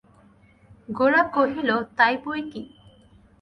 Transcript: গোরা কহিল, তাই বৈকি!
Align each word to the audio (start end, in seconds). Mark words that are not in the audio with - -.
গোরা 0.89 1.21
কহিল, 1.35 1.69
তাই 1.97 2.13
বৈকি! 2.23 2.61